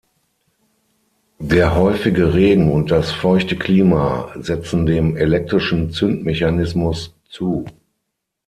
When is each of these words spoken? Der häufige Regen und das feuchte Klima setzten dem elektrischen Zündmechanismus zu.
Der 1.37 1.75
häufige 1.75 2.33
Regen 2.33 2.71
und 2.71 2.89
das 2.89 3.11
feuchte 3.11 3.55
Klima 3.55 4.33
setzten 4.35 4.87
dem 4.87 5.15
elektrischen 5.15 5.91
Zündmechanismus 5.91 7.13
zu. 7.29 7.65